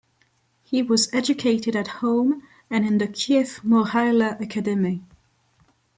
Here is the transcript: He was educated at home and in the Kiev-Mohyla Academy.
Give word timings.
He 0.63 0.81
was 0.81 1.13
educated 1.13 1.75
at 1.75 1.87
home 1.99 2.41
and 2.71 2.87
in 2.87 2.97
the 2.97 3.07
Kiev-Mohyla 3.07 4.41
Academy. 4.41 5.03